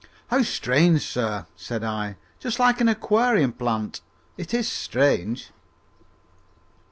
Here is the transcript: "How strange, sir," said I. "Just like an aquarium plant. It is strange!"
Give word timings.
"How 0.29 0.41
strange, 0.41 1.05
sir," 1.05 1.45
said 1.55 1.83
I. 1.83 2.17
"Just 2.39 2.57
like 2.57 2.81
an 2.81 2.89
aquarium 2.89 3.53
plant. 3.53 4.01
It 4.35 4.51
is 4.51 4.67
strange!" 4.67 5.51